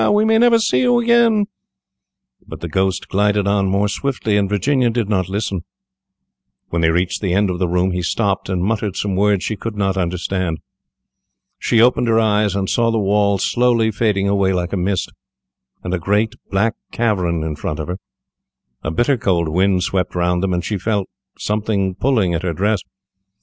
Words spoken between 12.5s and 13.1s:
and saw the